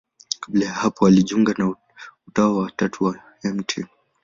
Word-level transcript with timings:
Kabla 0.39 0.65
ya 0.65 0.73
hapo 0.73 1.07
alijiunga 1.07 1.53
na 1.57 1.75
Utawa 2.27 2.57
wa 2.59 2.71
Tatu 2.71 3.03
wa 3.03 3.15
Mt. 3.43 3.85